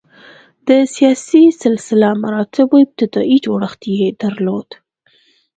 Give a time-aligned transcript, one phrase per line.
[0.67, 4.69] د سیاسي سلسله مراتبو ابتدايي جوړښت یې درلود.